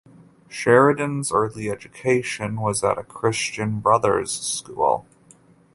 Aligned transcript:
Sheridan's 0.49 1.31
early 1.31 1.69
education 1.69 2.59
was 2.59 2.83
at 2.83 2.97
a 2.97 3.03
Christian 3.03 3.79
Brothers 3.81 4.31
school. 4.31 5.05